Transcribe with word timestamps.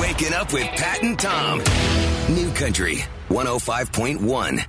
Waking 0.00 0.32
up 0.32 0.52
with 0.52 0.66
Pat 0.68 1.02
and 1.02 1.18
Tom. 1.18 1.58
New 2.34 2.50
Country 2.52 3.04
105.1. 3.28 4.64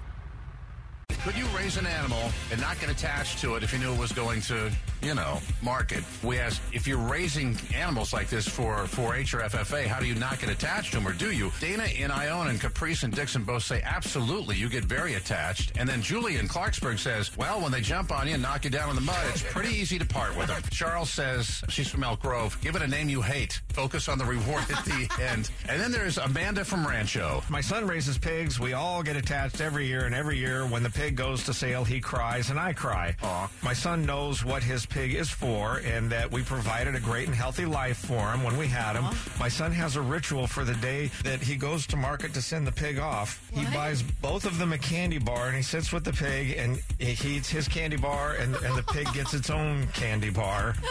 Could 1.23 1.37
you 1.37 1.45
raise 1.55 1.77
an 1.77 1.85
animal 1.87 2.31
and 2.51 2.59
not 2.59 2.77
get 2.81 2.89
attached 2.89 3.39
to 3.39 3.55
it 3.55 3.63
if 3.63 3.71
you 3.71 3.79
knew 3.79 3.93
it 3.93 3.97
was 3.97 4.11
going 4.11 4.41
to, 4.41 4.69
you 5.01 5.15
know, 5.15 5.39
market? 5.61 6.03
We 6.21 6.37
asked 6.37 6.61
if 6.73 6.85
you're 6.85 6.97
raising 6.97 7.55
animals 7.73 8.11
like 8.11 8.27
this 8.27 8.45
for 8.45 8.75
4-H 8.75 9.33
or 9.33 9.37
FFA, 9.39 9.85
how 9.85 10.01
do 10.01 10.05
you 10.05 10.15
not 10.15 10.41
get 10.41 10.49
attached 10.49 10.91
to 10.91 10.97
them, 10.97 11.07
or 11.07 11.13
do 11.13 11.31
you? 11.31 11.49
Dana 11.61 11.85
in 11.85 12.11
Ione 12.11 12.49
and 12.49 12.59
Caprice 12.59 13.03
and 13.03 13.15
Dixon 13.15 13.45
both 13.45 13.63
say 13.63 13.81
absolutely. 13.85 14.57
You 14.57 14.67
get 14.67 14.83
very 14.83 15.13
attached, 15.13 15.71
and 15.77 15.87
then 15.87 16.01
Julie 16.01 16.35
in 16.35 16.49
Clarksburg 16.49 16.99
says, 16.99 17.35
well, 17.37 17.61
when 17.61 17.71
they 17.71 17.79
jump 17.79 18.11
on 18.11 18.27
you 18.27 18.33
and 18.33 18.43
knock 18.43 18.65
you 18.65 18.69
down 18.69 18.89
in 18.89 18.95
the 18.95 19.01
mud, 19.01 19.25
it's 19.29 19.43
pretty 19.43 19.73
easy 19.73 19.97
to 19.99 20.05
part 20.05 20.35
with 20.35 20.47
them. 20.47 20.61
Charles 20.71 21.09
says 21.09 21.63
she's 21.69 21.87
from 21.87 22.03
Elk 22.03 22.21
Grove. 22.21 22.57
Give 22.59 22.75
it 22.75 22.81
a 22.81 22.87
name 22.87 23.07
you 23.07 23.21
hate. 23.21 23.61
Focus 23.69 24.09
on 24.09 24.17
the 24.17 24.25
reward 24.25 24.65
at 24.69 24.83
the 24.83 25.09
end. 25.21 25.49
And 25.69 25.79
then 25.79 25.93
there's 25.93 26.17
Amanda 26.17 26.65
from 26.65 26.85
Rancho. 26.85 27.41
My 27.49 27.61
son 27.61 27.87
raises 27.87 28.17
pigs. 28.17 28.59
We 28.59 28.73
all 28.73 29.01
get 29.01 29.15
attached 29.15 29.61
every 29.61 29.87
year, 29.87 30.05
and 30.05 30.13
every 30.13 30.37
year 30.37 30.65
when 30.67 30.83
the 30.83 30.89
pig 30.89 31.12
goes 31.13 31.43
to 31.45 31.53
sale, 31.53 31.83
he 31.83 31.99
cries 31.99 32.49
and 32.49 32.59
I 32.59 32.73
cry. 32.73 33.15
Aw. 33.23 33.49
My 33.63 33.73
son 33.73 34.05
knows 34.05 34.43
what 34.43 34.63
his 34.63 34.85
pig 34.85 35.13
is 35.13 35.29
for 35.29 35.77
and 35.85 36.09
that 36.11 36.31
we 36.31 36.41
provided 36.43 36.95
a 36.95 36.99
great 36.99 37.27
and 37.27 37.35
healthy 37.35 37.65
life 37.65 37.97
for 37.97 38.31
him 38.31 38.43
when 38.43 38.57
we 38.57 38.67
had 38.67 38.95
him. 38.95 39.05
My 39.39 39.49
son 39.49 39.71
has 39.71 39.95
a 39.95 40.01
ritual 40.01 40.47
for 40.47 40.63
the 40.65 40.73
day 40.75 41.07
that 41.23 41.41
he 41.41 41.55
goes 41.55 41.87
to 41.87 41.95
market 41.97 42.33
to 42.33 42.41
send 42.41 42.67
the 42.67 42.71
pig 42.71 42.99
off. 42.99 43.49
He 43.53 43.65
buys 43.65 44.01
both 44.01 44.45
of 44.45 44.57
them 44.57 44.73
a 44.73 44.77
candy 44.77 45.19
bar 45.19 45.47
and 45.47 45.55
he 45.55 45.63
sits 45.63 45.91
with 45.93 46.03
the 46.03 46.13
pig 46.13 46.57
and 46.57 46.81
he 46.99 47.37
eats 47.37 47.49
his 47.49 47.67
candy 47.67 47.97
bar 47.97 48.33
and, 48.33 48.55
and 48.55 48.75
the 48.77 48.83
pig 48.83 49.07
gets 49.13 49.33
its 49.33 49.49
own 49.49 49.87
candy 49.93 50.29
bar. 50.29 50.75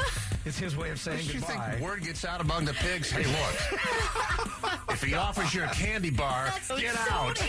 It's 0.45 0.59
his 0.59 0.77
way 0.77 0.91
of 0.91 0.99
saying 0.99 1.25
You 1.27 1.35
goodbye. 1.35 1.71
think 1.71 1.81
word 1.83 2.03
gets 2.03 2.25
out 2.25 2.41
among 2.41 2.65
the 2.65 2.73
pigs? 2.73 3.09
Hey, 3.13 3.23
look. 3.23 4.81
if 4.91 5.01
he 5.01 5.15
offers 5.15 5.55
you 5.55 5.63
a 5.63 5.69
candy 5.69 6.11
bar, 6.11 6.53
get 6.77 6.97
out. 7.11 7.41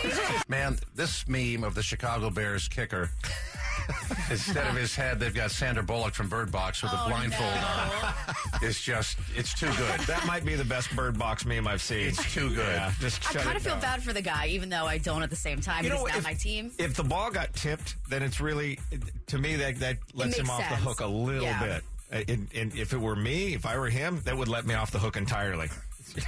Man, 0.48 0.78
this 0.96 1.28
meme 1.28 1.64
of 1.64 1.74
the 1.74 1.82
Chicago 1.82 2.30
Bears 2.30 2.63
kicker. 2.68 3.10
Instead 4.30 4.68
of 4.68 4.76
his 4.76 4.96
head, 4.96 5.20
they've 5.20 5.34
got 5.34 5.52
Sandra 5.52 5.84
Bullock 5.84 6.14
from 6.14 6.30
Bird 6.30 6.52
Box 6.52 6.82
with 6.82 6.94
a 6.94 7.00
oh, 7.04 7.08
blindfold 7.08 7.52
on. 7.54 8.36
It's 8.62 8.82
just, 8.82 9.18
it's 9.36 9.54
too 9.54 9.70
good. 9.78 10.00
that 10.02 10.26
might 10.26 10.46
be 10.46 10.56
the 10.56 10.64
best 10.64 10.96
bird 10.96 11.18
box 11.20 11.46
meme 11.46 11.68
I've 11.68 11.82
seen. 11.82 12.08
It's 12.08 12.34
too 12.34 12.50
good. 12.50 12.66
Yeah, 12.76 12.94
just 13.00 13.28
I 13.36 13.40
kind 13.42 13.58
of 13.58 13.64
feel 13.64 13.76
bad 13.78 14.02
for 14.02 14.14
the 14.14 14.22
guy, 14.22 14.48
even 14.48 14.70
though 14.70 14.86
I 14.86 15.00
don't 15.00 15.24
at 15.24 15.30
the 15.30 15.36
same 15.36 15.60
time. 15.60 15.84
You 15.84 15.92
He's 15.92 16.00
know, 16.00 16.06
not 16.06 16.18
if, 16.18 16.24
my 16.24 16.34
team. 16.34 16.72
if 16.78 16.94
the 16.94 17.04
ball 17.04 17.30
got 17.32 17.54
tipped, 17.54 17.96
then 18.10 18.24
it's 18.24 18.40
really, 18.40 18.80
to 19.28 19.38
me, 19.38 19.56
that, 19.58 19.80
that 19.80 19.98
lets 20.14 20.38
him 20.38 20.48
makes 20.48 20.60
off 20.60 20.70
the 20.70 20.76
hook 20.76 21.02
a 21.02 21.08
little 21.08 21.44
Yeah. 21.44 21.82
bit. 22.12 22.30
And, 22.30 22.48
and 22.56 22.76
if 22.78 22.94
it 22.94 23.00
were 23.00 23.16
me, 23.16 23.56
if 23.56 23.66
I 23.66 23.78
were 23.78 23.90
him, 23.90 24.22
that 24.26 24.38
would 24.38 24.48
let 24.48 24.66
me 24.66 24.76
off 24.76 24.92
the 24.92 25.00
hook 25.00 25.18
entirely. 25.18 25.68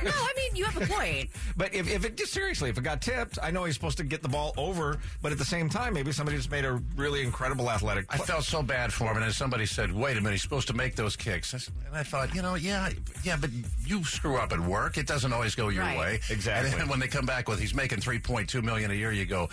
No, 0.03 0.11
I 0.13 0.33
mean 0.35 0.55
you 0.55 0.65
have 0.65 0.81
a 0.81 0.85
point. 0.93 1.29
But 1.57 1.73
if, 1.73 1.89
if 1.89 2.03
it 2.05 2.17
just 2.17 2.33
seriously, 2.33 2.69
if 2.69 2.77
it 2.77 2.83
got 2.83 3.01
tipped, 3.01 3.37
I 3.41 3.49
know 3.51 3.63
he's 3.63 3.75
supposed 3.75 3.97
to 3.99 4.03
get 4.03 4.21
the 4.21 4.27
ball 4.29 4.53
over, 4.57 4.99
but 5.21 5.31
at 5.31 5.37
the 5.37 5.45
same 5.45 5.69
time, 5.69 5.93
maybe 5.93 6.11
somebody 6.11 6.35
just 6.37 6.51
made 6.51 6.65
a 6.65 6.73
really 6.97 7.21
incredible 7.23 7.69
athletic. 7.71 8.05
I 8.09 8.17
felt 8.17 8.43
so 8.43 8.61
bad 8.61 8.91
for 8.91 9.05
him, 9.05 9.15
and 9.17 9.23
then 9.23 9.31
somebody 9.31 9.65
said, 9.65 9.91
"Wait 9.93 10.17
a 10.17 10.21
minute, 10.21 10.33
he's 10.33 10.41
supposed 10.41 10.67
to 10.67 10.73
make 10.73 10.95
those 10.95 11.15
kicks." 11.15 11.53
I 11.53 11.57
s- 11.57 11.71
And 11.87 11.95
I 11.95 12.03
thought, 12.03 12.35
you 12.35 12.41
know, 12.41 12.55
yeah, 12.55 12.89
yeah, 13.23 13.37
but 13.39 13.51
you 13.85 14.03
screw 14.03 14.35
up 14.37 14.51
at 14.51 14.59
work; 14.59 14.97
it 14.97 15.07
doesn't 15.07 15.31
always 15.31 15.55
go 15.55 15.69
your 15.69 15.83
Right. 15.83 15.97
way. 15.97 16.19
Exactly. 16.29 16.71
And 16.71 16.81
then 16.81 16.87
when 16.89 16.99
they 16.99 17.07
come 17.07 17.25
back 17.25 17.47
with, 17.47 17.59
he's 17.59 17.73
making 17.73 18.01
three 18.01 18.19
point 18.19 18.49
two 18.49 18.61
million 18.61 18.91
a 18.91 18.95
year, 18.95 19.11
you 19.13 19.25
go, 19.25 19.47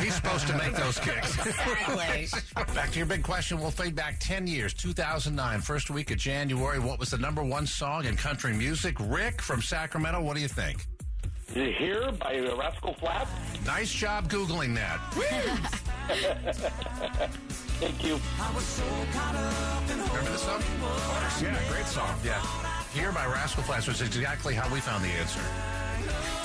he's 0.00 0.14
supposed 0.14 0.46
to 0.48 0.56
make 0.58 0.74
those 0.74 0.98
kicks. 0.98 1.36
Exactly. 1.46 2.28
Back 2.74 2.90
to 2.92 2.98
your 2.98 3.06
big 3.06 3.22
question. 3.22 3.58
We'll 3.60 3.70
fade 3.70 3.94
back 3.94 4.16
10 4.20 4.46
years, 4.46 4.74
2009, 4.74 5.60
first 5.60 5.90
week 5.90 6.10
of 6.10 6.18
January. 6.18 6.78
What 6.78 6.98
was 6.98 7.10
the 7.10 7.18
number 7.18 7.42
one 7.42 7.66
song 7.66 8.04
in 8.04 8.16
country 8.16 8.52
music? 8.52 8.96
Rick 9.00 9.40
from 9.40 9.62
Sacramento, 9.66 10.20
what 10.20 10.36
do 10.36 10.42
you 10.42 10.48
think? 10.48 10.86
Is 11.50 11.56
it 11.56 11.74
here 11.74 12.12
by 12.12 12.38
Rascal 12.38 12.94
Flatts? 12.94 13.30
Nice 13.66 13.92
job 13.92 14.28
Googling 14.28 14.76
that. 14.76 15.00
Thank 17.80 18.04
you. 18.04 18.20
Remember 20.08 20.30
this 20.30 20.42
song? 20.42 20.62
yeah, 21.42 21.58
great 21.68 21.86
song. 21.86 22.16
Yeah. 22.24 22.40
Here 22.94 23.10
by 23.10 23.26
Rascal 23.26 23.64
Flatts 23.64 23.88
was 23.88 24.02
exactly 24.02 24.54
how 24.54 24.72
we 24.72 24.78
found 24.80 25.04
the 25.04 25.08
answer. 25.08 25.40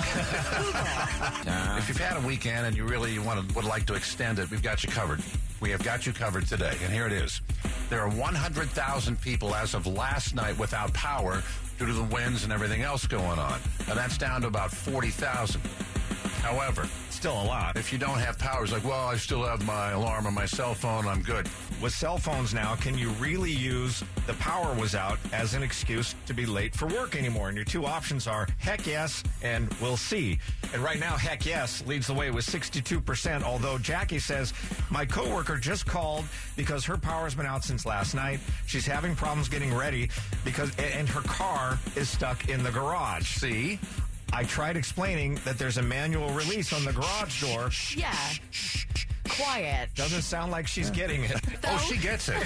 if 1.78 1.88
you've 1.88 1.98
had 1.98 2.18
a 2.18 2.28
weekend 2.28 2.66
and 2.66 2.76
you 2.76 2.86
really 2.86 3.20
want 3.20 3.48
to, 3.48 3.56
would 3.56 3.66
like 3.66 3.86
to 3.86 3.94
extend 3.94 4.40
it, 4.40 4.50
we've 4.50 4.64
got 4.64 4.84
you 4.84 4.90
covered. 4.90 5.22
We 5.60 5.70
have 5.70 5.84
got 5.84 6.08
you 6.08 6.14
covered 6.14 6.48
today, 6.48 6.74
and 6.84 6.92
here 6.92 7.06
it 7.06 7.14
is. 7.14 7.42
There 7.90 8.02
are 8.02 8.10
100,000 8.10 9.22
people 9.22 9.54
as 9.54 9.76
of 9.76 9.86
last 9.86 10.34
night 10.34 10.58
without 10.58 10.92
power 10.94 11.44
due 11.82 11.88
to 11.88 11.94
the 11.94 12.04
winds 12.04 12.44
and 12.44 12.54
everything 12.54 12.84
else 12.84 13.08
going 13.08 13.40
on. 13.40 13.60
And 13.90 13.98
that's 13.98 14.16
down 14.16 14.42
to 14.42 14.48
about 14.48 14.70
40,000. 14.70 15.60
However, 16.42 16.88
Still 17.10 17.40
a 17.40 17.46
lot. 17.46 17.78
if 17.78 17.94
you 17.94 18.00
don't 18.00 18.18
have 18.18 18.40
power, 18.40 18.64
it's 18.64 18.74
like, 18.74 18.84
well, 18.84 19.08
I 19.08 19.16
still 19.16 19.44
have 19.44 19.64
my 19.66 19.92
alarm 19.92 20.26
on 20.26 20.34
my 20.34 20.46
cell 20.46 20.74
phone. 20.74 21.08
I'm 21.08 21.22
good. 21.22 21.48
With 21.82 21.94
cell 21.94 22.18
phones 22.18 22.54
now, 22.54 22.76
can 22.76 22.98
you 22.98 23.10
really 23.12 23.52
use 23.52 24.04
the 24.26 24.34
power 24.34 24.74
was 24.74 24.96
out 24.96 25.20
as 25.32 25.54
an 25.54 25.62
excuse 25.62 26.16
to 26.26 26.34
be 26.34 26.46
late 26.48 26.76
for 26.76 26.88
work 26.88 27.16
anymore? 27.16 27.50
And 27.50 27.56
your 27.56 27.66
two 27.66 27.86
options 27.86 28.26
are 28.28 28.48
heck 28.58 28.88
yes 28.88 29.24
and 29.44 29.72
we'll 29.82 29.98
see. 29.98 30.40
And 30.74 30.82
right 30.82 31.00
now, 31.00 31.16
heck 31.16 31.46
yes 31.46 31.86
leads 31.86 32.08
the 32.08 32.14
way 32.14 32.32
with 32.32 32.46
62%. 32.46 33.44
Although 33.44 33.78
Jackie 33.78 34.20
says, 34.20 34.54
my 34.90 35.06
coworker 35.06 35.58
just 35.58 35.86
called 35.86 36.26
because 36.56 36.86
her 36.86 36.98
power's 36.98 37.36
been 37.36 37.46
out 37.46 37.64
since 37.64 37.86
last 37.86 38.16
night. 38.16 38.40
She's 38.66 38.86
having 38.86 39.16
problems 39.16 39.48
getting 39.48 39.74
ready 39.74 40.10
because, 40.44 40.72
and 40.78 41.02
and 41.02 41.10
her 41.10 41.22
car 41.22 41.80
is 41.96 42.10
stuck 42.10 42.48
in 42.50 42.62
the 42.62 42.70
garage. 42.70 43.28
See? 43.38 43.80
I 44.34 44.44
tried 44.44 44.78
explaining 44.78 45.36
that 45.46 45.58
there's 45.58 45.78
a 45.78 45.82
manual 45.84 46.30
release 46.32 46.72
on 46.74 46.86
the 46.86 46.94
garage 46.94 47.42
door. 47.42 47.70
Yeah. 47.96 48.16
Quiet. 49.30 49.90
Doesn't 49.96 50.24
sound 50.24 50.52
like 50.52 50.68
she's 50.68 50.90
getting 50.90 51.24
it. 51.24 51.40
Oh, 51.64 51.78
she 51.78 51.96
gets 51.96 52.28
it. 52.28 52.34
New 52.36 52.42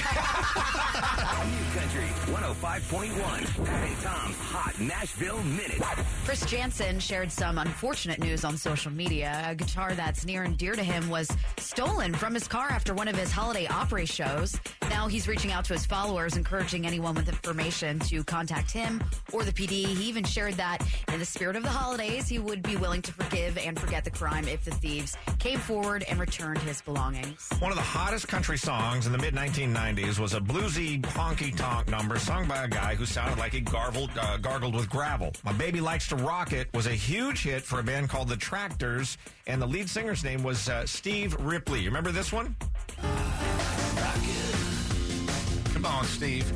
Country 1.79 2.03
105.1. 2.31 3.65
Pat 3.65 3.87
and 3.87 3.97
Tom's 4.01 4.35
Hot 4.37 4.79
Nashville 4.79 5.41
Minute. 5.43 5.81
Chris 6.25 6.45
Janson 6.45 6.99
shared 6.99 7.31
some 7.31 7.57
unfortunate 7.57 8.19
news 8.19 8.43
on 8.43 8.57
social 8.57 8.91
media. 8.91 9.43
A 9.47 9.55
guitar 9.55 9.93
that's 9.95 10.25
near 10.25 10.43
and 10.43 10.57
dear 10.57 10.73
to 10.73 10.83
him 10.83 11.09
was 11.09 11.27
stolen 11.57 12.13
from 12.13 12.33
his 12.35 12.47
car 12.47 12.67
after 12.69 12.93
one 12.93 13.07
of 13.07 13.15
his 13.15 13.31
holiday 13.31 13.65
Opry 13.67 14.05
shows. 14.05 14.59
Now 14.95 15.09
he's 15.09 15.27
reaching 15.27 15.51
out 15.51 15.65
to 15.65 15.73
his 15.73 15.85
followers, 15.85 16.37
encouraging 16.37 16.87
anyone 16.87 17.15
with 17.15 17.27
information 17.27 17.99
to 17.99 18.23
contact 18.23 18.71
him 18.71 19.03
or 19.33 19.43
the 19.43 19.51
PD. 19.51 19.87
He 19.87 20.05
even 20.05 20.23
shared 20.23 20.53
that 20.53 20.87
in 21.11 21.19
the 21.19 21.25
spirit 21.25 21.57
of 21.57 21.63
the 21.63 21.69
holidays, 21.69 22.29
he 22.29 22.39
would 22.39 22.63
be 22.63 22.77
willing 22.77 23.01
to 23.01 23.11
forgive 23.11 23.57
and 23.57 23.77
forget 23.77 24.05
the 24.05 24.09
crime 24.09 24.47
if 24.47 24.63
the 24.63 24.71
thieves 24.71 25.17
came 25.37 25.59
forward 25.59 26.05
and 26.07 26.17
returned 26.17 26.59
his 26.59 26.81
belongings. 26.81 27.49
One 27.59 27.71
of 27.71 27.77
the 27.77 27.83
hottest 27.83 28.29
country 28.29 28.57
songs 28.57 29.05
in 29.05 29.11
the 29.11 29.17
mid 29.17 29.35
1990s 29.35 30.17
was 30.17 30.33
a 30.33 30.39
bluesy 30.39 31.01
honky 31.01 31.53
tonk 31.53 31.89
number 31.89 32.17
sung 32.17 32.47
by 32.47 32.63
a 32.63 32.67
guy 32.69 32.95
who 32.95 33.05
sounded 33.05 33.37
like 33.37 33.51
he 33.51 33.59
gargled, 33.59 34.11
uh, 34.17 34.37
gargled 34.37 34.75
with 34.75 34.89
gravel. 34.89 35.33
My 35.43 35.51
Baby 35.51 35.81
Likes 35.81 36.07
to 36.07 36.15
Rock 36.15 36.53
It 36.53 36.73
was 36.73 36.87
a 36.87 36.95
huge 36.95 37.43
hit 37.43 37.63
for 37.63 37.81
a 37.81 37.83
band 37.83 38.07
called 38.07 38.29
The 38.29 38.37
Tractors, 38.37 39.17
and 39.45 39.61
the 39.61 39.67
lead 39.67 39.89
singer's 39.89 40.23
name 40.23 40.41
was 40.41 40.69
uh, 40.69 40.85
Steve 40.85 41.35
Ripley. 41.41 41.81
You 41.81 41.89
remember 41.89 42.13
this 42.13 42.31
one? 42.31 42.55
Steve. 45.85 46.49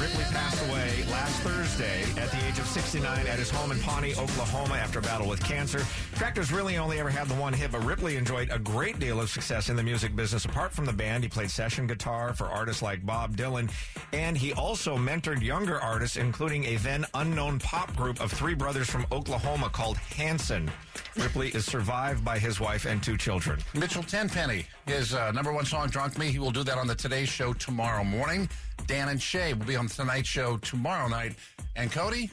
Ripley 0.00 0.24
passed 0.24 0.62
away 0.68 1.04
last 1.10 1.40
Thursday 1.42 2.02
at 2.20 2.30
the 2.30 2.46
age 2.46 2.58
of 2.58 2.66
69 2.66 3.26
at 3.26 3.38
his 3.38 3.50
home 3.50 3.72
in 3.72 3.80
Pawnee, 3.80 4.12
Oklahoma, 4.12 4.74
after 4.74 5.00
a 5.00 5.02
battle 5.02 5.28
with 5.28 5.42
cancer. 5.42 5.80
Tractors 6.14 6.52
really 6.52 6.76
only 6.76 7.00
ever 7.00 7.10
had 7.10 7.26
the 7.26 7.34
one 7.34 7.52
hit, 7.52 7.72
but 7.72 7.84
Ripley 7.84 8.16
enjoyed 8.16 8.50
a 8.52 8.58
great 8.58 9.00
deal 9.00 9.20
of 9.20 9.30
success 9.30 9.68
in 9.68 9.76
the 9.76 9.82
music 9.82 10.14
business. 10.14 10.44
Apart 10.44 10.72
from 10.72 10.84
the 10.84 10.92
band, 10.92 11.24
he 11.24 11.28
played 11.28 11.50
session 11.50 11.86
guitar 11.86 12.34
for 12.34 12.46
artists 12.46 12.82
like 12.82 13.04
Bob 13.04 13.36
Dylan, 13.36 13.70
and 14.12 14.36
he 14.36 14.52
also 14.52 14.96
mentored 14.96 15.42
younger 15.42 15.80
artists, 15.80 16.16
including 16.16 16.64
a 16.64 16.76
then 16.76 17.04
unknown 17.14 17.58
pop 17.58 17.96
group 17.96 18.20
of 18.20 18.30
three 18.30 18.54
brothers 18.54 18.88
from 18.88 19.06
Oklahoma 19.10 19.70
called 19.70 19.96
Hanson. 19.96 20.70
Ripley 21.16 21.48
is 21.48 21.64
survived 21.64 22.24
by 22.24 22.38
his 22.38 22.60
wife 22.60 22.86
and 22.86 23.02
two 23.02 23.16
children. 23.16 23.58
Mitchell 23.74 24.02
Tenpenny, 24.02 24.66
his 24.86 25.14
uh, 25.14 25.30
number 25.32 25.52
one 25.52 25.64
song, 25.64 25.88
Drunk 25.88 26.18
Me. 26.18 26.30
He 26.30 26.38
will 26.38 26.50
do 26.50 26.64
that 26.64 26.76
on 26.76 26.86
the 26.86 26.94
Today 26.94 27.24
Show 27.24 27.52
tomorrow 27.52 28.04
morning. 28.04 28.48
Dan 28.86 29.08
and 29.08 29.20
Shay 29.20 29.54
will 29.54 29.66
be 29.66 29.76
on 29.76 29.86
the 29.86 29.94
Tonight 29.94 30.26
Show 30.26 30.56
tomorrow 30.58 31.08
night. 31.08 31.34
And 31.76 31.90
Cody, 31.92 32.30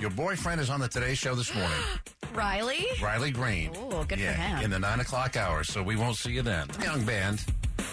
your 0.00 0.10
boyfriend 0.10 0.60
is 0.60 0.70
on 0.70 0.80
the 0.80 0.88
Today 0.88 1.14
Show 1.14 1.34
this 1.34 1.54
morning. 1.54 1.78
Riley? 2.34 2.86
Riley 3.02 3.30
Green. 3.30 3.70
Ooh, 3.76 4.04
good 4.04 4.18
for 4.18 4.32
him. 4.32 4.64
In 4.64 4.70
the 4.70 4.78
nine 4.78 5.00
o'clock 5.00 5.36
hour, 5.36 5.64
so 5.64 5.82
we 5.82 5.96
won't 5.96 6.16
see 6.16 6.32
you 6.32 6.42
then. 6.42 6.66
Young 6.82 7.04
band. 7.04 7.44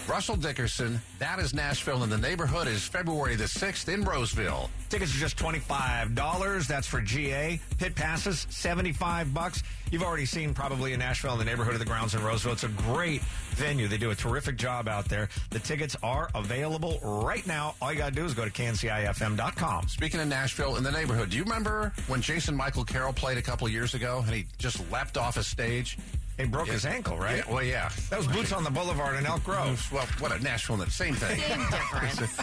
Russell 0.08 0.36
Dickerson. 0.36 1.00
That 1.18 1.38
is 1.38 1.54
Nashville, 1.54 2.02
and 2.02 2.12
the 2.12 2.18
neighborhood 2.18 2.68
is 2.68 2.86
February 2.86 3.36
the 3.36 3.44
6th 3.44 3.92
in 3.92 4.04
Roseville. 4.04 4.70
Tickets 4.90 5.14
are 5.14 5.18
just 5.18 5.36
$25. 5.38 6.66
That's 6.66 6.86
for 6.86 7.00
GA. 7.00 7.58
Pit 7.78 7.94
passes, 7.94 8.46
75 8.50 9.32
bucks. 9.32 9.62
You've 9.90 10.02
already 10.02 10.26
seen 10.26 10.52
probably 10.52 10.92
in 10.92 10.98
Nashville 10.98 11.32
in 11.32 11.38
the 11.38 11.44
neighborhood 11.44 11.72
of 11.72 11.78
the 11.78 11.86
grounds 11.86 12.14
in 12.14 12.22
Roseville. 12.22 12.52
It's 12.52 12.64
a 12.64 12.68
great 12.68 13.22
venue. 13.52 13.88
They 13.88 13.96
do 13.96 14.10
a 14.10 14.14
terrific 14.14 14.56
job 14.56 14.88
out 14.88 15.06
there. 15.06 15.28
The 15.50 15.58
tickets 15.58 15.96
are 16.02 16.28
available 16.34 16.98
right 17.02 17.46
now. 17.46 17.74
All 17.80 17.92
you 17.92 17.98
got 17.98 18.10
to 18.10 18.14
do 18.14 18.24
is 18.24 18.34
go 18.34 18.44
to 18.44 18.50
kncifm.com. 18.50 19.88
Speaking 19.88 20.20
of 20.20 20.28
Nashville 20.28 20.76
in 20.76 20.84
the 20.84 20.92
neighborhood, 20.92 21.30
do 21.30 21.38
you 21.38 21.44
remember 21.44 21.92
when 22.08 22.20
Jason 22.20 22.54
Michael 22.54 22.84
Carroll 22.84 23.12
played 23.12 23.38
a 23.38 23.42
couple 23.42 23.68
years 23.68 23.94
ago 23.94 24.22
and 24.26 24.34
he 24.34 24.46
just 24.58 24.80
leapt 24.90 25.16
off 25.16 25.36
a 25.36 25.42
stage? 25.42 25.96
He 26.38 26.46
broke 26.46 26.68
his 26.68 26.84
ankle, 26.84 27.16
right? 27.16 27.44
Yeah, 27.46 27.52
well, 27.52 27.62
yeah. 27.62 27.90
That 28.10 28.18
was 28.18 28.26
Boots 28.26 28.52
on 28.52 28.64
the 28.64 28.70
Boulevard 28.70 29.16
in 29.16 29.24
Elk 29.26 29.44
Grove. 29.44 29.88
Well, 29.92 30.06
what 30.18 30.32
a 30.32 30.42
Nashville, 30.42 30.78
same 30.86 31.14
thing. 31.14 31.40
Same 31.40 31.70
difference. 31.70 32.38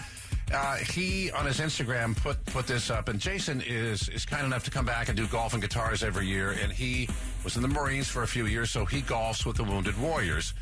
Uh, 0.54 0.76
he 0.78 1.32
on 1.32 1.46
his 1.46 1.60
Instagram 1.60 2.16
put 2.16 2.44
put 2.46 2.68
this 2.68 2.90
up, 2.90 3.08
and 3.08 3.20
Jason 3.20 3.62
is 3.62 4.10
is 4.10 4.26
kind 4.26 4.46
enough 4.46 4.64
to 4.66 4.72
come 4.72 4.86
back 4.86 5.08
and 5.08 5.16
do 5.18 5.26
golf 5.28 5.54
and 5.54 5.62
guitars 5.62 6.04
every 6.04 6.26
year. 6.26 6.52
And 6.62 6.72
he 6.72 7.08
was 7.44 7.56
in 7.56 7.62
the 7.62 7.68
Marines 7.68 8.08
for 8.08 8.24
a 8.24 8.28
few 8.28 8.46
years, 8.46 8.70
so 8.72 8.86
he 8.86 9.02
golfs 9.02 9.46
with 9.46 9.56
the 9.58 9.64
Wounded 9.64 10.00
Warriors. 10.00 10.54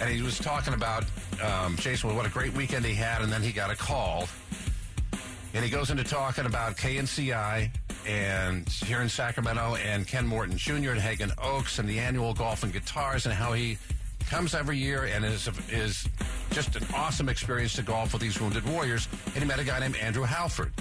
And 0.00 0.10
he 0.10 0.22
was 0.22 0.38
talking 0.38 0.74
about 0.74 1.04
um, 1.42 1.76
Jason, 1.76 2.14
what 2.14 2.26
a 2.26 2.30
great 2.30 2.52
weekend 2.54 2.84
he 2.84 2.94
had, 2.94 3.22
and 3.22 3.32
then 3.32 3.42
he 3.42 3.52
got 3.52 3.70
a 3.70 3.76
call, 3.76 4.28
and 5.54 5.64
he 5.64 5.70
goes 5.70 5.90
into 5.90 6.04
talking 6.04 6.46
about 6.46 6.76
KNCI 6.76 7.70
and 8.06 8.68
here 8.68 9.00
in 9.00 9.08
Sacramento, 9.08 9.76
and 9.76 10.06
Ken 10.06 10.26
Morton 10.26 10.56
Jr. 10.56 10.90
and 10.90 11.00
Haggin 11.00 11.32
Oaks, 11.42 11.78
and 11.78 11.88
the 11.88 11.98
annual 11.98 12.34
golf 12.34 12.62
and 12.62 12.72
guitars, 12.72 13.26
and 13.26 13.34
how 13.34 13.52
he 13.52 13.78
comes 14.30 14.54
every 14.54 14.76
year 14.76 15.04
and 15.04 15.24
is 15.24 15.48
is 15.70 16.08
just 16.50 16.74
an 16.76 16.84
awesome 16.94 17.28
experience 17.28 17.74
to 17.74 17.82
golf 17.82 18.12
with 18.12 18.22
these 18.22 18.40
wounded 18.40 18.66
warriors. 18.68 19.08
And 19.26 19.36
he 19.36 19.44
met 19.44 19.58
a 19.58 19.64
guy 19.64 19.78
named 19.78 19.96
Andrew 19.96 20.24
Halford. 20.24 20.72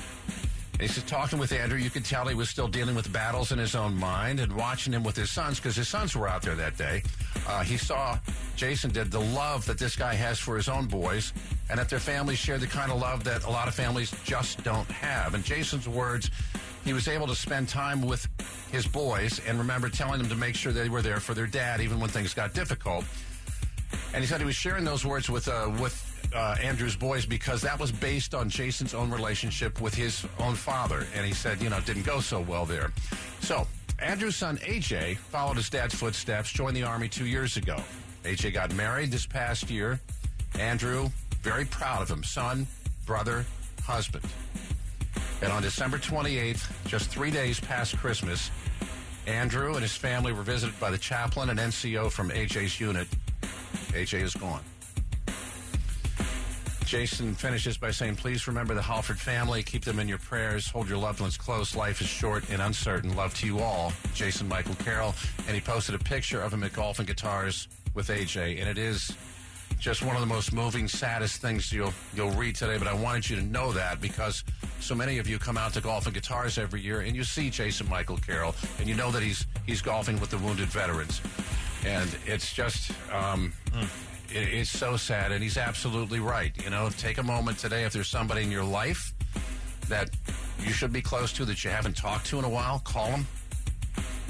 And 0.73 0.81
he 0.81 0.87
said, 0.89 1.07
talking 1.07 1.39
with 1.39 1.53
Andrew, 1.53 1.77
you 1.79 1.89
could 1.89 2.03
tell 2.03 2.27
he 2.27 2.35
was 2.35 2.49
still 2.49 2.67
dealing 2.67 2.95
with 2.95 3.11
battles 3.13 3.53
in 3.53 3.59
his 3.59 3.75
own 3.75 3.95
mind 3.95 4.41
and 4.41 4.51
watching 4.53 4.91
him 4.91 5.03
with 5.03 5.15
his 5.15 5.31
sons 5.31 5.57
because 5.57 5.73
his 5.73 5.87
sons 5.87 6.17
were 6.17 6.27
out 6.27 6.41
there 6.41 6.55
that 6.55 6.77
day. 6.77 7.01
Uh, 7.47 7.63
he 7.63 7.77
saw 7.77 8.19
Jason 8.57 8.91
did 8.91 9.09
the 9.09 9.19
love 9.19 9.65
that 9.67 9.77
this 9.77 9.95
guy 9.95 10.13
has 10.13 10.37
for 10.37 10.57
his 10.57 10.67
own 10.67 10.85
boys 10.85 11.31
and 11.69 11.79
that 11.79 11.87
their 11.87 11.99
families 11.99 12.39
share 12.39 12.57
the 12.57 12.67
kind 12.67 12.91
of 12.91 12.99
love 12.99 13.23
that 13.23 13.45
a 13.45 13.49
lot 13.49 13.69
of 13.69 13.75
families 13.75 14.13
just 14.25 14.63
don't 14.65 14.89
have. 14.91 15.33
And 15.33 15.45
Jason's 15.45 15.87
words, 15.87 16.29
he 16.85 16.93
was 16.93 17.07
able 17.07 17.27
to 17.27 17.35
spend 17.35 17.67
time 17.67 18.01
with 18.01 18.27
his 18.71 18.87
boys 18.87 19.41
and 19.47 19.57
remember 19.57 19.89
telling 19.89 20.19
them 20.19 20.29
to 20.29 20.35
make 20.35 20.55
sure 20.55 20.71
they 20.71 20.87
were 20.87 21.01
there 21.01 21.19
for 21.19 21.33
their 21.33 21.47
dad 21.47 21.81
even 21.81 21.99
when 21.99 22.09
things 22.09 22.33
got 22.33 22.53
difficult. 22.53 23.03
And 24.13 24.23
he 24.23 24.27
said 24.27 24.39
he 24.39 24.45
was 24.45 24.55
sharing 24.55 24.85
those 24.85 25.03
words 25.03 25.29
with 25.29 25.47
uh, 25.47 25.71
with 25.81 26.11
uh, 26.33 26.55
Andrew's 26.61 26.95
boys 26.95 27.25
because 27.25 27.61
that 27.61 27.79
was 27.79 27.91
based 27.91 28.35
on 28.35 28.49
Jason's 28.49 28.93
own 28.93 29.09
relationship 29.09 29.81
with 29.81 29.93
his 29.93 30.25
own 30.39 30.53
father. 30.55 31.05
And 31.15 31.25
he 31.25 31.33
said, 31.33 31.61
you 31.61 31.69
know, 31.69 31.77
it 31.77 31.85
didn't 31.85 32.05
go 32.05 32.19
so 32.19 32.39
well 32.41 32.65
there. 32.65 32.91
So 33.41 33.67
Andrew's 33.99 34.35
son 34.35 34.57
AJ 34.57 35.17
followed 35.17 35.57
his 35.57 35.69
dad's 35.69 35.95
footsteps, 35.95 36.51
joined 36.51 36.75
the 36.75 36.83
army 36.83 37.07
two 37.07 37.25
years 37.25 37.57
ago. 37.57 37.77
AJ 38.23 38.53
got 38.53 38.73
married 38.75 39.11
this 39.11 39.25
past 39.25 39.69
year. 39.69 39.99
Andrew, 40.59 41.09
very 41.41 41.65
proud 41.65 42.01
of 42.01 42.09
him, 42.09 42.23
son, 42.23 42.67
brother, 43.05 43.45
husband. 43.83 44.25
And 45.41 45.51
on 45.51 45.61
December 45.61 45.97
28th, 45.97 46.71
just 46.87 47.09
three 47.09 47.31
days 47.31 47.59
past 47.59 47.97
Christmas, 47.97 48.51
Andrew 49.27 49.73
and 49.73 49.81
his 49.81 49.95
family 49.95 50.31
were 50.31 50.43
visited 50.43 50.79
by 50.79 50.89
the 50.91 50.97
chaplain 50.97 51.49
and 51.49 51.59
NCO 51.59 52.11
from 52.11 52.29
AJ's 52.29 52.79
unit. 52.79 53.07
AJ 53.89 54.21
is 54.21 54.33
gone. 54.33 54.61
Jason 56.85 57.33
finishes 57.33 57.77
by 57.77 57.89
saying, 57.89 58.15
Please 58.15 58.47
remember 58.47 58.75
the 58.75 58.81
Halford 58.81 59.19
family. 59.19 59.63
Keep 59.63 59.83
them 59.83 59.99
in 59.99 60.07
your 60.07 60.19
prayers. 60.19 60.69
Hold 60.69 60.87
your 60.87 60.99
loved 60.99 61.19
ones 61.19 61.35
close. 61.35 61.75
Life 61.75 61.99
is 61.99 62.07
short 62.07 62.47
and 62.51 62.61
uncertain. 62.61 63.15
Love 63.15 63.33
to 63.35 63.47
you 63.47 63.59
all. 63.59 63.91
Jason 64.13 64.47
Michael 64.47 64.75
Carroll. 64.75 65.15
And 65.47 65.55
he 65.55 65.61
posted 65.61 65.95
a 65.95 65.99
picture 65.99 66.41
of 66.41 66.53
him 66.53 66.63
at 66.63 66.73
Golf 66.73 66.99
and 66.99 67.07
Guitars 67.07 67.67
with 67.95 68.09
AJ. 68.09 68.59
And 68.59 68.69
it 68.69 68.77
is 68.77 69.11
just 69.79 70.03
one 70.03 70.15
of 70.15 70.21
the 70.21 70.27
most 70.27 70.53
moving, 70.53 70.87
saddest 70.87 71.41
things 71.41 71.73
you'll 71.73 71.93
you'll 72.15 72.31
read 72.31 72.55
today. 72.55 72.77
But 72.77 72.87
I 72.87 72.93
wanted 72.93 73.29
you 73.29 73.35
to 73.37 73.41
know 73.41 73.71
that 73.71 73.99
because 73.99 74.43
so 74.85 74.93
many 74.93 75.17
of 75.17 75.27
you 75.27 75.39
come 75.39 75.57
out 75.57 75.73
to 75.73 75.81
golf 75.81 76.05
and 76.05 76.13
guitars 76.13 76.57
every 76.59 76.79
year, 76.79 77.01
and 77.01 77.15
you 77.15 77.23
see 77.23 77.49
Jason 77.49 77.89
Michael 77.89 78.17
Carroll, 78.17 78.53
and 78.79 78.87
you 78.87 78.93
know 78.93 79.11
that 79.11 79.23
he's 79.23 79.47
he's 79.65 79.81
golfing 79.81 80.19
with 80.19 80.29
the 80.29 80.37
wounded 80.37 80.67
veterans, 80.67 81.21
and 81.85 82.15
it's 82.25 82.53
just. 82.53 82.91
Um, 83.11 83.53
it, 84.29 84.53
it's 84.53 84.69
so 84.69 84.97
sad, 84.97 85.31
and 85.31 85.41
he's 85.41 85.57
absolutely 85.57 86.19
right. 86.19 86.51
You 86.63 86.69
know, 86.69 86.89
take 86.97 87.17
a 87.17 87.23
moment 87.23 87.57
today 87.57 87.83
if 87.83 87.93
there's 87.93 88.09
somebody 88.09 88.43
in 88.43 88.51
your 88.51 88.63
life 88.63 89.13
that 89.87 90.09
you 90.59 90.71
should 90.71 90.91
be 90.91 91.01
close 91.01 91.31
to 91.33 91.45
that 91.45 91.63
you 91.63 91.69
haven't 91.69 91.95
talked 91.95 92.25
to 92.27 92.39
in 92.39 92.45
a 92.45 92.49
while, 92.49 92.79
call 92.79 93.09
them. 93.09 93.27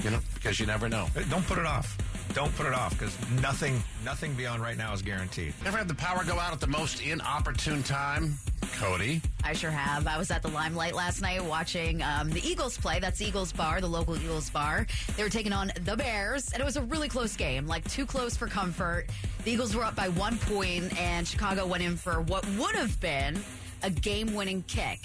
You 0.02 0.10
know, 0.10 0.20
because 0.34 0.60
you 0.60 0.66
never 0.66 0.88
know. 0.88 1.06
Don't 1.30 1.46
put 1.46 1.58
it 1.58 1.66
off. 1.66 1.96
Don't 2.34 2.54
put 2.56 2.66
it 2.66 2.74
off 2.74 2.92
because 2.98 3.16
nothing, 3.40 3.82
nothing 4.04 4.34
beyond 4.34 4.60
right 4.60 4.76
now 4.76 4.92
is 4.92 5.00
guaranteed. 5.00 5.54
Ever 5.64 5.78
had 5.78 5.88
the 5.88 5.94
power 5.94 6.22
go 6.24 6.38
out 6.38 6.52
at 6.52 6.60
the 6.60 6.66
most 6.66 7.00
inopportune 7.00 7.82
time? 7.82 8.38
Cody. 8.78 9.22
I 9.42 9.54
sure 9.54 9.70
have. 9.70 10.06
I 10.06 10.18
was 10.18 10.30
at 10.30 10.42
the 10.42 10.48
Limelight 10.48 10.94
last 10.94 11.22
night 11.22 11.42
watching 11.42 12.02
um, 12.02 12.30
the 12.30 12.46
Eagles 12.46 12.76
play. 12.76 13.00
That's 13.00 13.22
Eagles 13.22 13.52
Bar, 13.52 13.80
the 13.80 13.86
local 13.86 14.16
Eagles 14.16 14.50
Bar. 14.50 14.86
They 15.16 15.22
were 15.22 15.30
taking 15.30 15.52
on 15.52 15.72
the 15.84 15.96
Bears, 15.96 16.52
and 16.52 16.60
it 16.60 16.64
was 16.64 16.76
a 16.76 16.82
really 16.82 17.08
close 17.08 17.36
game, 17.36 17.66
like 17.66 17.88
too 17.90 18.04
close 18.04 18.36
for 18.36 18.46
comfort. 18.46 19.06
The 19.44 19.52
Eagles 19.52 19.74
were 19.74 19.84
up 19.84 19.96
by 19.96 20.08
one 20.10 20.36
point, 20.38 20.98
and 21.00 21.26
Chicago 21.26 21.66
went 21.66 21.82
in 21.82 21.96
for 21.96 22.20
what 22.22 22.46
would 22.58 22.74
have 22.74 23.00
been 23.00 23.38
a 23.82 23.90
game 23.90 24.34
winning 24.34 24.62
kick. 24.66 25.00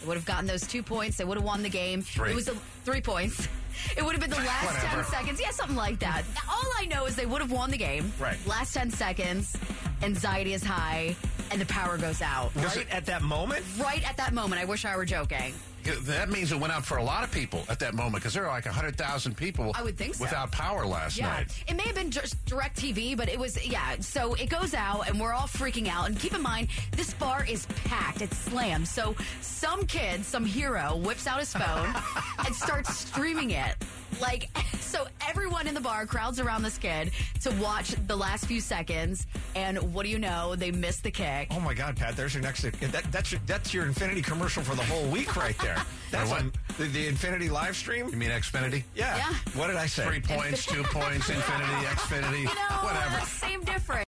They 0.00 0.06
would 0.06 0.16
have 0.16 0.26
gotten 0.26 0.46
those 0.46 0.66
two 0.66 0.82
points. 0.82 1.16
They 1.16 1.24
would 1.24 1.36
have 1.36 1.44
won 1.44 1.62
the 1.62 1.68
game. 1.68 2.02
Three. 2.02 2.30
It 2.30 2.34
was 2.34 2.48
a, 2.48 2.54
three 2.84 3.00
points. 3.00 3.48
It 3.96 4.04
would 4.04 4.12
have 4.12 4.20
been 4.20 4.30
the 4.30 4.36
last 4.46 4.66
Whatever. 4.82 5.02
10 5.02 5.12
seconds. 5.12 5.40
Yeah, 5.40 5.50
something 5.50 5.76
like 5.76 5.98
that. 6.00 6.22
All 6.48 6.70
I 6.78 6.86
know 6.86 7.06
is 7.06 7.16
they 7.16 7.26
would 7.26 7.40
have 7.40 7.50
won 7.50 7.70
the 7.70 7.76
game. 7.76 8.12
Right. 8.18 8.36
Last 8.46 8.74
10 8.74 8.90
seconds, 8.90 9.56
anxiety 10.02 10.54
is 10.54 10.62
high, 10.64 11.16
and 11.50 11.60
the 11.60 11.66
power 11.66 11.96
goes 11.98 12.22
out. 12.22 12.50
Right 12.56 12.86
at 12.90 13.06
that 13.06 13.22
moment, 13.22 13.64
Right 13.78 14.08
at 14.08 14.16
that 14.16 14.32
moment. 14.34 14.60
I 14.60 14.64
wish 14.64 14.84
I 14.84 14.96
were 14.96 15.04
joking. 15.04 15.54
That 15.86 16.28
means 16.30 16.52
it 16.52 16.58
went 16.58 16.72
out 16.72 16.84
for 16.84 16.96
a 16.98 17.02
lot 17.04 17.22
of 17.24 17.30
people 17.30 17.64
at 17.68 17.78
that 17.80 17.94
moment 17.94 18.16
because 18.16 18.34
there 18.34 18.42
were 18.42 18.48
like 18.48 18.64
100,000 18.66 19.36
people 19.36 19.72
I 19.74 19.82
would 19.82 19.96
think 19.96 20.14
so. 20.14 20.24
without 20.24 20.50
power 20.52 20.86
last 20.86 21.16
Yeah, 21.16 21.28
night. 21.28 21.64
it 21.68 21.74
may 21.76 21.82
have 21.84 21.94
been 21.94 22.10
just 22.10 22.44
DirecTV, 22.46 23.16
but 23.16 23.28
it 23.28 23.38
was, 23.38 23.64
yeah. 23.66 23.96
So 24.00 24.34
it 24.34 24.48
goes 24.50 24.74
out 24.74 25.08
and 25.08 25.20
we're 25.20 25.32
all 25.32 25.46
freaking 25.48 25.88
out. 25.88 26.06
And 26.08 26.18
keep 26.18 26.34
in 26.34 26.42
mind, 26.42 26.68
this 26.92 27.14
bar 27.14 27.44
is 27.48 27.66
packed, 27.84 28.22
it's 28.22 28.36
slammed. 28.36 28.88
So 28.88 29.14
some 29.40 29.86
kid, 29.86 30.24
some 30.24 30.44
hero, 30.44 30.96
whips 30.96 31.26
out 31.26 31.38
his 31.40 31.52
phone 31.52 31.94
and 32.46 32.54
starts 32.54 32.96
streaming 32.96 33.50
it. 33.52 33.74
Like, 34.20 34.48
so 34.80 35.06
everyone 35.28 35.66
in 35.66 35.74
the 35.74 35.80
bar 35.80 36.06
crowds 36.06 36.40
around 36.40 36.62
this 36.62 36.78
kid 36.78 37.10
to 37.42 37.50
watch 37.60 37.94
the 38.06 38.16
last 38.16 38.46
few 38.46 38.60
seconds. 38.60 39.26
And 39.54 39.92
what 39.94 40.04
do 40.04 40.10
you 40.10 40.18
know? 40.18 40.54
They 40.56 40.70
miss 40.70 40.98
the 41.00 41.10
kick. 41.10 41.48
oh 41.50 41.60
my 41.60 41.74
God, 41.74 41.96
Pat, 41.96 42.16
there's 42.16 42.34
your 42.34 42.42
next. 42.42 42.62
That, 42.62 43.04
that's 43.10 43.32
your, 43.32 43.40
that's 43.46 43.72
your 43.74 43.84
Infinity 43.86 44.22
commercial 44.22 44.62
for 44.62 44.74
the 44.74 44.82
whole 44.84 45.06
week 45.08 45.36
right 45.36 45.56
there. 45.58 45.76
That's 46.12 46.30
what? 46.30 46.40
on 46.40 46.52
the, 46.78 46.84
the 46.84 47.08
Infinity 47.08 47.48
live 47.48 47.74
stream. 47.76 48.08
You 48.08 48.16
mean 48.16 48.30
Xfinity? 48.30 48.84
Yeah. 48.94 49.16
Yeah. 49.16 49.34
What 49.60 49.66
did 49.66 49.76
I 49.76 49.86
say? 49.86 50.06
Three 50.06 50.20
points, 50.20 50.64
two 50.64 50.82
points, 50.84 51.28
Infinity, 51.28 51.72
Xfinity, 51.86 52.38
You 52.38 52.44
know, 52.44 52.76
whatever. 52.82 53.26
same 53.26 53.62
difference. 53.64 54.04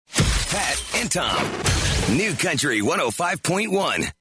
Pat 0.50 0.84
and 0.96 1.10
Tom. 1.10 2.16
New 2.16 2.34
Country 2.34 2.80
105.1. 2.80 4.12